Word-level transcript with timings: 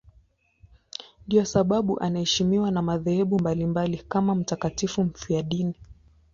Ndiyo 1.27 1.45
sababu 1.45 1.99
anaheshimiwa 1.99 2.71
na 2.71 2.81
madhehebu 2.81 3.39
mbalimbali 3.39 3.97
kama 3.97 4.35
mtakatifu 4.35 5.03
mfiadini. 5.03 5.75